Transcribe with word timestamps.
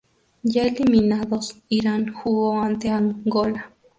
Ya 0.43 0.63
eliminados, 0.63 1.59
Irán 1.69 2.11
jugó 2.11 2.59
ante 2.63 2.89
Angola. 2.89 3.71